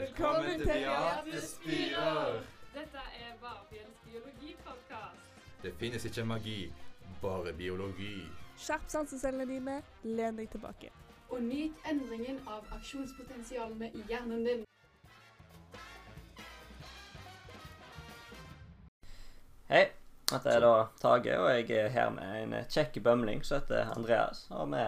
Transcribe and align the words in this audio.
Velkommen 0.00 0.60
til 0.60 0.66
Beate 0.66 1.40
Spirer! 1.46 2.40
Dette 2.74 3.00
er 3.18 3.32
Varfjells 3.40 3.98
biologipodkast. 4.04 5.18
Det 5.62 5.72
finnes 5.78 6.04
ikke 6.04 6.24
magi, 6.24 6.72
bare 7.22 7.52
biologi. 7.52 8.22
Skjerp 8.56 8.86
sansecellene 8.88 9.44
dine, 9.50 9.74
len 10.04 10.38
deg 10.40 10.48
tilbake. 10.54 10.88
Og 11.28 11.42
nyt 11.44 11.84
endringen 11.90 12.40
av 12.48 12.64
aksjonspotensialene 12.78 13.90
i 13.92 14.04
hjernen 14.08 14.46
din. 14.46 14.64
Hei, 19.68 19.84
dette 20.32 20.56
er 20.56 20.64
da 20.64 20.72
Tage, 21.02 21.36
og 21.36 21.50
jeg 21.52 21.68
er 21.82 21.92
her 21.92 22.08
med 22.16 22.38
en 22.38 22.56
kjekk 22.64 22.96
bømling 23.04 23.44
som 23.44 23.60
heter 23.60 23.92
Andreas. 23.92 24.46
Og 24.56 24.72
vi 24.72 24.86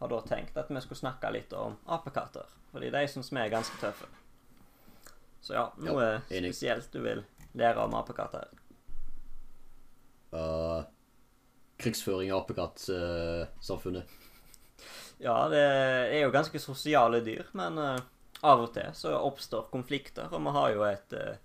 har 0.00 0.14
da 0.14 0.24
tenkt 0.32 0.56
at 0.56 0.72
vi 0.72 0.80
skulle 0.80 1.04
snakke 1.04 1.34
litt 1.36 1.52
om 1.52 1.76
apekatter, 1.92 2.48
fordi 2.72 2.88
de 2.96 3.04
syns 3.08 3.32
vi 3.34 3.44
er 3.44 3.52
ganske 3.52 3.76
tøffe. 3.84 4.08
Så 5.40 5.56
ja, 5.56 5.66
noe 5.80 6.06
Ja, 6.06 6.20
spesielt 6.28 6.92
du 6.92 7.00
vil 7.04 7.24
lære 7.56 7.84
om 7.84 7.94
apekatter? 7.98 8.48
Uh, 10.30 10.84
krigsføring 11.80 12.32
av 12.32 12.44
apekattsamfunnet. 12.44 14.18
Ja, 15.20 15.36
det 15.52 15.60
er 15.60 16.22
jo 16.22 16.32
ganske 16.32 16.60
sosiale 16.62 17.20
dyr, 17.24 17.48
men 17.56 17.78
uh, 17.80 17.98
av 18.40 18.64
og 18.64 18.72
til 18.74 18.92
så 18.96 19.14
oppstår 19.18 19.68
konflikter, 19.72 20.28
og 20.32 20.44
vi 20.44 20.52
har 20.56 20.74
jo 20.74 20.84
et 20.88 21.16
eh, 21.16 21.40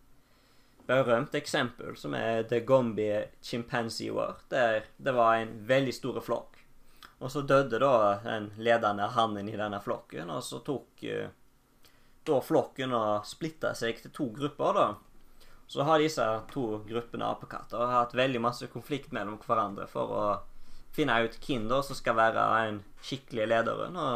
berømt 0.88 1.36
eksempel 1.36 1.96
som 2.00 2.16
er 2.16 2.46
The 2.48 2.62
Gombi 2.64 3.10
Chimpanzee 3.44 4.14
War, 4.16 4.38
der 4.50 4.86
det 4.98 5.16
var 5.16 5.42
en 5.42 5.56
veldig 5.68 5.96
stor 5.96 6.22
flokk. 6.24 6.62
Og 7.20 7.32
så 7.32 7.44
døde 7.48 7.80
da 7.80 8.20
den 8.24 8.52
ledende 8.58 9.10
hannen 9.16 9.50
i 9.50 9.58
denne 9.58 9.82
flokken, 9.84 10.32
og 10.32 10.44
så 10.44 10.62
tok 10.64 11.04
eh, 11.04 11.28
da 12.26 12.40
flokken 12.42 12.92
har 12.96 13.24
splitta 13.28 13.74
seg 13.78 14.02
til 14.02 14.12
to 14.16 14.30
grupper, 14.36 14.74
da. 14.74 14.88
Så 15.68 15.82
har 15.88 16.00
disse 16.00 16.26
to 16.52 16.66
gruppene 16.86 17.26
apekatter 17.26 17.90
hatt 17.90 18.14
veldig 18.14 18.42
masse 18.42 18.68
konflikt 18.70 19.12
mellom 19.16 19.40
hverandre 19.42 19.88
for 19.90 20.14
å 20.14 20.26
finne 20.96 21.18
ut 21.26 21.40
hvem 21.42 21.66
da 21.70 21.82
som 21.84 21.98
skal 21.98 22.16
være 22.20 22.44
en 22.68 22.84
skikkelig 23.04 23.48
lederen. 23.50 23.98
Og 23.98 24.16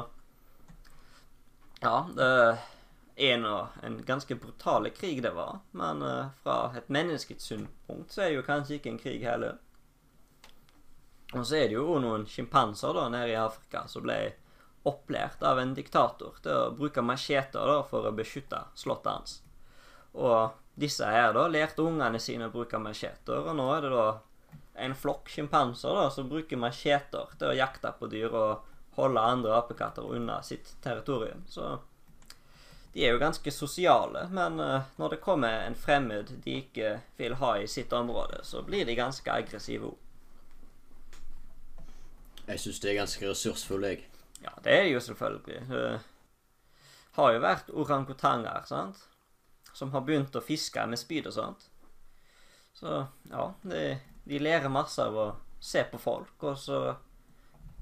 ja, 1.82 1.96
det 2.16 2.60
nå 3.40 3.56
en 3.84 3.98
ganske 4.08 4.36
brutale 4.36 4.90
krig 4.96 5.24
det 5.24 5.32
var, 5.36 5.60
men 5.72 6.02
eh, 6.02 6.30
fra 6.44 6.72
et 6.78 6.88
menneskets 6.90 7.50
synspunkt 7.52 8.14
så 8.14 8.22
er 8.22 8.30
det 8.30 8.38
jo 8.38 8.46
kanskje 8.48 8.78
ikke 8.78 8.94
en 8.94 9.02
krig 9.02 9.26
heller. 9.26 9.58
Og 11.34 11.44
så 11.46 11.60
er 11.60 11.68
det 11.68 11.76
jo 11.78 12.00
noen 12.02 12.26
sjimpanser 12.30 12.96
nede 13.12 13.34
i 13.34 13.38
Afrika 13.38 13.84
som 13.92 14.06
ble 14.06 14.20
opplært 14.88 15.44
av 15.44 15.60
en 15.60 15.74
diktator 15.76 16.40
til 16.44 16.56
å 16.56 16.72
bruke 16.76 17.04
macheter 17.04 17.84
for 17.90 18.08
å 18.08 18.16
beskytte 18.16 18.62
slottet 18.80 19.12
hans. 19.12 19.36
Og 20.14 20.56
disse 20.80 21.06
her 21.06 21.34
da 21.36 21.48
lærte 21.52 21.84
ungene 21.84 22.22
sine 22.24 22.48
å 22.48 22.54
bruke 22.54 22.80
macheter, 22.82 23.44
og 23.44 23.58
nå 23.60 23.68
er 23.76 23.86
det 23.86 23.92
da 23.94 24.08
en 24.80 24.96
flokk 24.96 25.30
sjimpanser 25.30 26.10
som 26.16 26.30
bruker 26.32 26.58
macheter 26.58 27.36
til 27.38 27.52
å 27.52 27.58
jakte 27.58 27.92
på 28.00 28.08
dyr 28.12 28.32
og 28.32 28.66
holde 28.96 29.22
andre 29.22 29.58
apekatter 29.58 30.08
unna 30.16 30.40
sitt 30.44 30.76
territorium. 30.84 31.44
Så 31.48 31.78
de 32.94 33.06
er 33.06 33.14
jo 33.14 33.22
ganske 33.22 33.52
sosiale, 33.52 34.26
men 34.34 34.60
eh, 34.60 34.88
når 34.98 35.16
det 35.16 35.24
kommer 35.24 35.66
en 35.66 35.76
fremmed 35.78 36.32
de 36.44 36.60
ikke 36.64 36.96
vil 37.20 37.36
ha 37.42 37.58
i 37.60 37.68
sitt 37.68 37.94
område, 37.94 38.42
så 38.44 38.64
blir 38.66 38.88
de 38.88 38.98
ganske 38.98 39.32
aggressive 39.32 39.92
òg. 39.92 39.98
Jeg 42.50 42.64
syns 42.64 42.80
det 42.82 42.90
er 42.90 43.02
ganske 43.04 43.28
ressursfulle, 43.30 43.92
jeg. 43.94 44.08
Ja, 44.44 44.54
det 44.64 44.72
er 44.76 44.84
det 44.84 44.94
jo 44.94 45.02
selvfølgelig. 45.04 45.62
Det 45.70 46.00
har 47.18 47.34
jo 47.34 47.42
vært 47.44 47.74
orangutanger, 47.74 48.64
sant, 48.70 49.02
som 49.74 49.92
har 49.92 50.06
begynt 50.08 50.36
å 50.36 50.44
fiske 50.44 50.86
med 50.88 51.00
spyd 51.00 51.28
og 51.30 51.36
sånt. 51.36 51.68
Så 52.74 53.02
ja, 53.32 53.46
de, 53.68 53.84
de 54.24 54.40
lærer 54.40 54.72
masse 54.72 55.04
av 55.04 55.18
å 55.18 55.28
se 55.60 55.84
på 55.92 56.00
folk, 56.00 56.36
og 56.44 56.58
så 56.58 56.82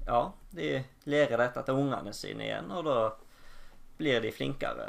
Ja, 0.08 0.32
de 0.56 0.70
lærer 1.04 1.36
dette 1.36 1.60
til 1.66 1.76
ungene 1.76 2.14
sine 2.16 2.46
igjen, 2.46 2.70
og 2.72 2.86
da 2.86 3.00
blir 3.98 4.22
de 4.24 4.30
flinkere. 4.32 4.86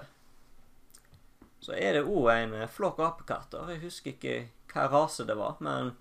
Så 1.59 1.73
er 1.75 1.97
det 1.97 2.05
òg 2.07 2.29
en 2.31 2.53
flokk 2.71 3.01
apekatter. 3.03 3.67
Jeg 3.73 3.81
husker 3.83 4.13
ikke 4.13 4.37
hva 4.71 4.85
rase 4.93 5.25
det 5.27 5.35
var, 5.35 5.57
men 5.59 5.91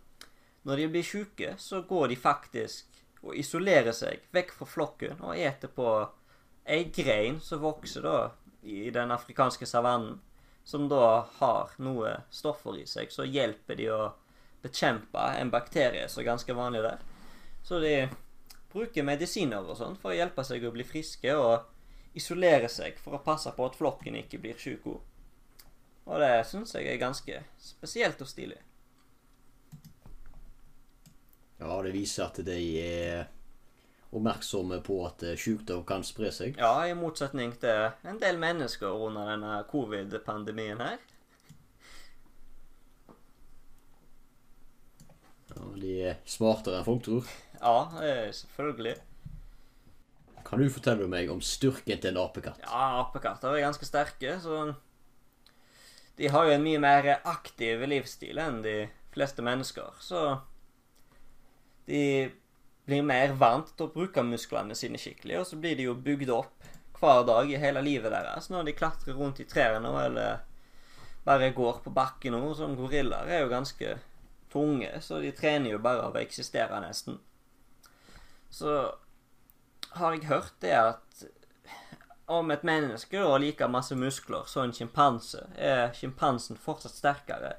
når 0.62 0.84
de 0.84 0.86
blir 0.92 1.08
sjuke, 1.08 1.56
så 1.58 1.82
går 1.82 2.12
de 2.12 2.20
faktisk 2.20 3.02
og 3.22 3.34
isolerer 3.36 3.94
seg 3.96 4.24
vekk 4.34 4.54
fra 4.54 4.68
flokken 4.68 5.20
og 5.24 5.36
eter 5.36 5.70
på 5.74 5.88
ei 6.68 6.84
grein 6.94 7.40
som 7.40 7.62
vokser 7.62 8.04
da 8.04 8.16
i 8.62 8.90
den 8.94 9.10
afrikanske 9.14 9.66
savannen, 9.66 10.18
som 10.64 10.88
da 10.90 11.24
har 11.38 11.72
noe 11.80 12.18
stoffer 12.30 12.76
i 12.76 12.86
seg 12.86 13.12
så 13.12 13.24
hjelper 13.24 13.78
de 13.78 13.88
å 13.94 14.00
bekjempe 14.62 15.22
en 15.40 15.50
bakterie 15.50 16.08
som 16.10 16.20
er 16.20 16.28
ganske 16.28 16.56
vanlig 16.56 16.82
der. 16.84 17.00
Så 17.64 17.80
de 17.80 17.94
bruker 18.72 19.06
medisiner 19.06 19.64
og 19.64 19.78
sånn 19.78 19.96
for 19.96 20.12
å 20.12 20.18
hjelpe 20.18 20.44
seg 20.44 20.66
å 20.66 20.74
bli 20.74 20.84
friske 20.84 21.32
og 21.38 22.18
isolere 22.18 22.68
seg 22.68 22.98
for 23.00 23.16
å 23.16 23.22
passe 23.24 23.52
på 23.56 23.68
at 23.68 23.78
flokken 23.78 24.18
ikke 24.20 24.40
blir 24.42 24.58
sjuk. 24.60 24.86
Og 26.08 26.20
det 26.20 26.32
syns 26.48 26.74
jeg 26.76 26.88
er 26.88 27.00
ganske 27.00 27.42
spesielt 27.62 28.20
og 28.24 28.28
stilig. 28.28 28.58
Ja, 31.58 31.82
det 31.82 31.92
viser 31.92 32.28
at 32.28 32.38
de 32.46 32.58
er 32.78 33.26
oppmerksomme 34.14 34.78
på 34.84 35.00
at 35.06 35.24
eh, 35.26 35.36
sykdom 35.38 35.84
kan 35.88 36.04
spre 36.06 36.30
seg. 36.32 36.56
Ja, 36.60 36.86
i 36.86 36.94
motsetning 36.96 37.52
til 37.60 37.90
en 38.08 38.20
del 38.22 38.38
mennesker 38.40 38.94
under 38.94 39.28
denne 39.34 39.58
covid-pandemien 39.68 40.80
her. 40.80 40.96
Ja, 45.52 45.68
de 45.82 45.94
er 46.12 46.18
smartere 46.28 46.78
enn 46.78 46.86
folk 46.86 47.04
tror. 47.04 47.30
Ja, 47.58 47.76
eh, 48.04 48.28
selvfølgelig. 48.32 48.96
Kan 50.48 50.62
du 50.62 50.70
fortelle 50.72 51.08
meg 51.10 51.28
om 51.28 51.42
styrken 51.44 51.98
til 52.00 52.14
en 52.14 52.22
apekatt? 52.22 52.62
Ja, 52.64 53.02
apekatter 53.02 53.52
er 53.52 53.66
ganske 53.66 53.88
sterke, 53.88 54.38
så 54.40 54.74
De 56.18 56.26
har 56.34 56.48
jo 56.48 56.50
en 56.50 56.64
mye 56.64 56.78
mer 56.82 57.20
aktiv 57.30 57.84
livsstil 57.86 58.40
enn 58.42 58.62
de 58.64 58.88
fleste 59.14 59.42
mennesker, 59.44 59.92
så 60.02 60.40
De 61.88 62.02
blir 62.88 63.04
mer 63.04 63.34
vant 63.40 63.68
til 63.76 63.88
å 63.88 63.92
bruke 63.92 64.24
musklene 64.24 64.76
sine 64.76 65.00
skikkelig, 65.00 65.40
og 65.40 65.48
så 65.48 65.58
blir 65.60 65.76
de 65.76 65.88
jo 65.88 65.96
bygd 65.96 66.32
opp 66.32 66.68
hver 66.98 67.24
dag 67.28 67.50
i 67.50 67.60
hele 67.60 67.82
livet 67.84 68.12
deres 68.12 68.48
når 68.50 68.68
de 68.68 68.76
klatrer 68.76 69.16
rundt 69.16 69.40
i 69.40 69.46
trærne 69.48 69.92
eller 70.02 70.44
bare 71.28 71.50
går 71.54 71.82
på 71.84 71.92
bakken 71.94 72.34
nå, 72.34 72.54
som 72.56 72.76
gorillaer 72.76 73.28
er 73.28 73.42
jo 73.44 73.52
ganske 73.52 73.98
tunge, 74.52 74.88
så 75.04 75.20
de 75.20 75.32
trener 75.36 75.74
jo 75.74 75.82
bare 75.84 76.06
av 76.08 76.16
å 76.16 76.22
eksistere, 76.22 76.80
nesten. 76.80 77.18
Så 78.48 78.78
har 79.98 80.16
jeg 80.16 80.28
hørt 80.30 80.54
det 80.64 80.72
at 80.72 81.26
om 82.32 82.50
et 82.52 82.64
menneske 82.64 83.20
da 83.20 83.36
liker 83.40 83.70
masse 83.72 83.96
muskler 83.96 84.48
som 84.48 84.64
en 84.64 84.74
sjimpanse, 84.76 85.44
er 85.56 85.92
sjimpansen 85.96 86.56
fortsatt 86.60 86.96
sterkere 86.96 87.54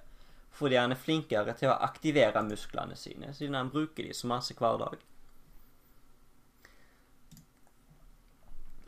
fordi 0.60 0.76
han 0.80 0.92
er 0.92 1.00
flinkere 1.00 1.56
til 1.58 1.72
å 1.72 1.80
aktivere 1.88 2.44
musklene 2.44 2.98
sine, 3.00 3.32
siden 3.36 3.56
han 3.56 3.72
bruker 3.72 4.04
de 4.04 4.16
så 4.16 4.28
masse 4.28 4.56
hver 4.60 4.80
dag. 4.82 5.06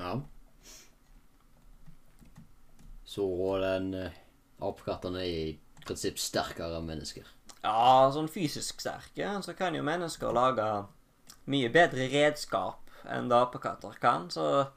Ja. 0.01 0.15
Så 3.05 3.27
den 3.61 3.93
eh, 3.93 4.17
apekatten 4.63 5.17
er 5.19 5.27
i 5.27 5.45
prinsipp 5.85 6.19
sterkere 6.21 6.79
enn 6.79 6.89
mennesker. 6.89 7.27
Ja, 7.61 8.09
sånn 8.13 8.29
fysisk 8.31 8.81
sterke, 8.81 9.35
så 9.45 9.53
kan 9.57 9.75
jo 9.77 9.85
mennesker 9.85 10.33
lage 10.33 10.67
mye 11.51 11.69
bedre 11.73 12.07
redskap 12.09 12.89
enn 13.09 13.29
det 13.29 13.37
apekatter 13.37 13.97
kan, 14.01 14.29
så 14.33 14.71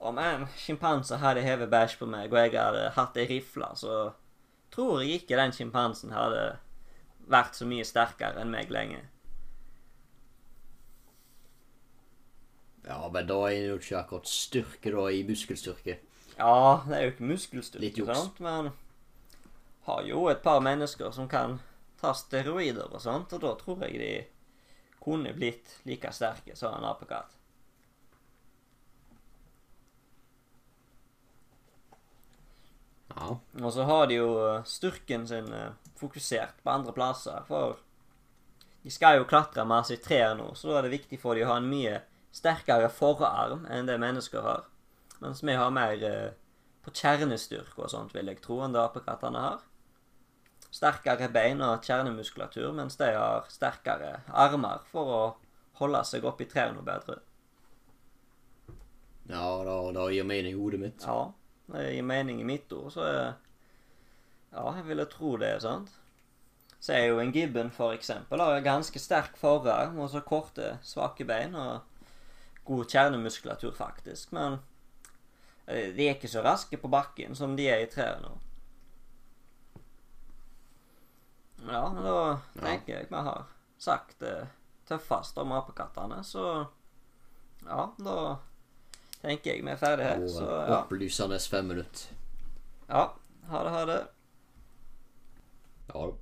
om 0.00 0.18
en 0.18 0.46
sjimpanse 0.58 1.18
hadde 1.20 1.42
hevet 1.44 1.70
bæsj 1.70 1.98
på 2.00 2.08
meg, 2.10 2.32
og 2.32 2.38
jeg 2.40 2.54
hadde 2.56 2.86
hatt 2.96 3.18
ei 3.20 3.26
rifle, 3.30 3.68
så 3.76 3.96
tror 4.74 5.00
jeg 5.02 5.20
ikke 5.20 5.38
den 5.40 5.52
sjimpansen 5.56 6.12
hadde 6.14 6.58
vært 7.30 7.54
så 7.58 7.66
mye 7.68 7.84
sterkere 7.86 8.40
enn 8.42 8.50
meg 8.52 8.70
lenge. 8.74 9.02
Ja, 12.86 13.00
men 13.12 13.26
da 13.28 13.36
er 13.50 13.56
det 13.60 13.66
jo 13.68 13.78
ikke 13.80 13.98
akkurat 14.00 14.30
styrke 14.30 14.92
da 14.94 15.06
i 15.12 15.22
muskelstyrke. 15.28 15.98
Ja, 16.38 16.54
det 16.88 16.96
er 16.96 17.02
jo 17.04 17.10
ikke 17.12 17.26
Litt 17.26 17.32
muskelstyrke, 17.34 17.98
juks. 18.02 18.16
sant, 18.16 18.40
men 18.40 18.70
har 19.86 20.02
jo 20.08 20.26
et 20.32 20.42
par 20.42 20.60
mennesker 20.64 21.12
som 21.12 21.28
kan 21.28 21.58
ta 22.00 22.14
steroider 22.16 22.88
og 22.88 23.02
sånt, 23.04 23.32
og 23.36 23.42
da 23.44 23.52
tror 23.60 23.84
jeg 23.84 24.00
de 24.00 24.12
kunne 25.00 25.32
blitt 25.36 25.76
like 25.88 26.12
sterke 26.12 26.56
som 26.56 26.74
en 26.78 26.88
apekatt. 26.88 27.36
Og 33.60 33.72
så 33.74 33.86
har 33.88 34.08
de 34.10 34.18
jo 34.20 34.32
eh, 34.46 34.64
styrken 34.68 35.26
sin 35.28 35.52
eh, 35.54 35.72
fokusert 36.00 36.62
på 36.64 36.72
andre 36.72 36.94
plasser, 36.96 37.42
for 37.48 37.78
de 38.82 38.92
skal 38.92 39.18
jo 39.18 39.28
klatre 39.28 39.66
masse 39.68 39.94
i 39.94 40.00
trær 40.00 40.34
nå, 40.38 40.52
så 40.56 40.70
da 40.70 40.78
er 40.78 40.88
det 40.88 40.96
viktig 40.96 41.20
for 41.20 41.36
de 41.36 41.44
å 41.44 41.50
ha 41.50 41.58
en 41.60 41.68
mye 41.68 41.98
sterkere 42.32 42.88
forarm 42.94 43.66
enn 43.68 43.88
det 43.88 43.98
mennesker 44.00 44.44
har. 44.46 44.68
Mens 45.20 45.42
vi 45.44 45.56
har 45.58 45.72
mer 45.74 46.04
eh, 46.06 46.30
på 46.84 46.94
kjernestyrke 46.96 47.84
og 47.84 47.92
sånt, 47.92 48.14
vil 48.16 48.30
jeg 48.32 48.40
tro, 48.44 48.62
enn 48.64 48.76
det 48.76 48.80
apekattene 48.80 49.42
har. 49.44 49.66
Sterkere 50.70 51.28
bein 51.34 51.60
og 51.66 51.84
kjernemuskulatur, 51.84 52.70
mens 52.76 52.96
de 53.00 53.10
har 53.16 53.48
sterkere 53.52 54.20
armer 54.30 54.86
for 54.92 55.16
å 55.16 55.24
holde 55.80 56.04
seg 56.06 56.24
oppi 56.28 56.46
trærne 56.48 56.84
bedre. 56.86 57.18
Ja, 59.30 59.44
det, 59.66 59.76
det 59.96 60.06
gir 60.14 60.26
mening 60.26 60.54
i 60.54 60.58
hodet 60.58 60.80
mitt. 60.80 61.04
Ja, 61.04 61.32
det 61.72 61.94
gir 61.94 62.06
mening 62.06 62.40
i 62.40 62.48
mitt 62.48 62.72
ord, 62.72 62.92
så 62.96 63.06
Ja, 64.50 64.64
jeg 64.74 64.86
ville 64.88 65.06
tro 65.06 65.36
det, 65.38 65.52
sant? 65.62 65.92
Så 66.80 66.92
er 66.96 67.04
jo 67.04 67.20
en 67.20 67.32
gibben, 67.32 67.70
for 67.70 67.92
eksempel, 67.94 68.40
har 68.40 68.64
ganske 68.64 68.98
sterk 68.98 69.36
forarm 69.38 69.98
og 69.98 70.10
så 70.10 70.24
korte, 70.26 70.78
svake 70.82 71.24
bein 71.28 71.54
og 71.54 71.80
god 72.64 72.90
kjernemuskulatur, 72.90 73.72
faktisk, 73.76 74.32
men 74.32 74.58
eh, 75.66 75.94
de 75.94 76.08
er 76.08 76.16
ikke 76.16 76.30
så 76.30 76.42
raske 76.42 76.80
på 76.80 76.90
bakken 76.90 77.36
som 77.36 77.54
de 77.56 77.68
er 77.68 77.84
i 77.84 77.90
trærne. 77.90 78.32
Ja, 81.68 81.84
men 81.92 82.02
da 82.02 82.18
tenker 82.56 82.96
jeg 82.96 83.10
vi 83.10 83.22
har 83.28 83.46
sagt 83.78 84.20
det 84.24 84.48
tøffest 84.88 85.38
om 85.38 85.52
apekattene, 85.52 86.22
så 86.24 86.46
ja, 87.66 87.90
da 88.00 88.16
tenker 89.24 89.54
jeg 89.54 89.64
vi 89.64 89.70
er 89.72 89.80
ferdige 89.80 90.08
her. 90.08 90.28
Så 90.28 90.44
eh, 90.44 90.70
ja. 90.70 90.80
opplysende 90.82 91.40
fem 91.50 91.64
minutter. 91.64 92.08
ja. 92.88 93.06
Ha 93.50 93.64
det, 93.66 93.70
ha 93.74 93.86
det. 93.86 94.00
Ja 95.94 96.06
da. 96.06 96.12